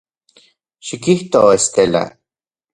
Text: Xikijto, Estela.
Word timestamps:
Xikijto, 0.87 1.41
Estela. 1.59 2.05